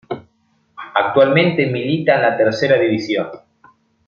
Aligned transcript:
Actualmente 0.95 1.67
milita 1.67 2.15
en 2.15 2.21
la 2.23 2.35
Tercera 2.35 2.75
División. 2.79 3.27